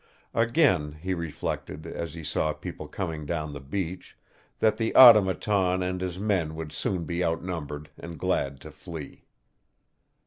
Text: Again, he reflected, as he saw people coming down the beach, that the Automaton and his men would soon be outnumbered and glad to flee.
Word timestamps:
Again, 0.33 0.93
he 0.93 1.13
reflected, 1.13 1.85
as 1.85 2.15
he 2.15 2.23
saw 2.23 2.53
people 2.53 2.87
coming 2.87 3.23
down 3.27 3.53
the 3.53 3.59
beach, 3.59 4.17
that 4.57 4.77
the 4.77 4.95
Automaton 4.95 5.83
and 5.83 6.01
his 6.01 6.17
men 6.17 6.55
would 6.55 6.71
soon 6.71 7.03
be 7.03 7.23
outnumbered 7.23 7.91
and 7.99 8.17
glad 8.17 8.59
to 8.61 8.71
flee. 8.71 9.25